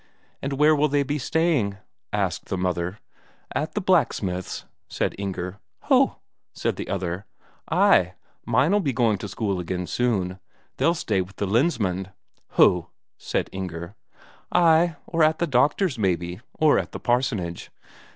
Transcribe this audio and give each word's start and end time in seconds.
"And 0.41 0.53
where 0.53 0.75
will 0.75 0.87
they 0.87 1.03
be 1.03 1.19
staying?" 1.19 1.77
asked 2.11 2.45
the 2.45 2.57
mother. 2.57 2.97
"At 3.53 3.75
the 3.75 3.81
blacksmith's," 3.81 4.65
said 4.87 5.13
Inger. 5.19 5.59
"Ho!" 5.83 6.15
said 6.53 6.75
the 6.75 6.89
other. 6.89 7.27
"Ay, 7.69 8.15
mine'll 8.43 8.79
be 8.79 8.93
going 8.93 9.19
to 9.19 9.27
school 9.27 9.59
again 9.59 9.85
soon. 9.85 10.39
They'll 10.77 10.95
stay 10.95 11.21
with 11.21 11.35
the 11.35 11.45
Lensmand." 11.45 12.09
"Ho!" 12.53 12.89
said 13.19 13.47
Inger. 13.51 13.95
"Ay, 14.51 14.95
or 15.05 15.21
at 15.23 15.37
the 15.37 15.45
doctor's, 15.45 15.99
maybe, 15.99 16.41
or 16.57 16.79
at 16.79 16.93
the 16.93 16.99
parsonage. 16.99 17.69